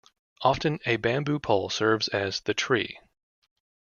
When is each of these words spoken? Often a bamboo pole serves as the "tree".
Often 0.41 0.79
a 0.87 0.95
bamboo 0.97 1.37
pole 1.37 1.69
serves 1.69 2.07
as 2.07 2.39
the 2.39 2.55
"tree". 2.55 2.97